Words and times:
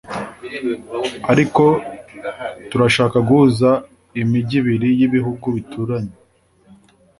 ariko 1.31 1.63
turashaka 2.69 3.17
guhuza 3.27 3.69
imijyi 4.21 4.55
ibiri 4.61 4.89
y’ibihugu 4.99 5.45
bituranyi 5.55 6.15